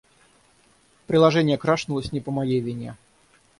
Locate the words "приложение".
1.05-1.59